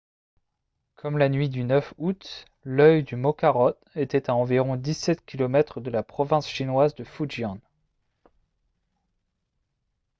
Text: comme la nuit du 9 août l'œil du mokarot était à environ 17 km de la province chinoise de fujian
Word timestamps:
comme 0.95 1.19
la 1.19 1.29
nuit 1.29 1.47
du 1.47 1.63
9 1.63 1.93
août 1.99 2.45
l'œil 2.63 3.03
du 3.03 3.15
mokarot 3.15 3.73
était 3.93 4.31
à 4.31 4.35
environ 4.35 4.75
17 4.75 5.23
km 5.27 5.79
de 5.79 5.91
la 5.91 6.01
province 6.01 6.49
chinoise 6.49 6.95
de 6.95 7.03
fujian 7.03 7.59